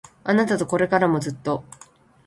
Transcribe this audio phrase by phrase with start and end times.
[0.23, 1.63] あなたとこれからもずっと